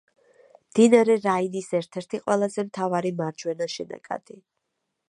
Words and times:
მდინარე 0.61 1.17
რაინის 1.25 1.69
ერთ-ერთი 1.81 2.21
ყველაზე 2.25 2.67
მთავარი 2.71 3.13
მარჯვენა 3.21 3.71
შენაკადი. 3.77 4.43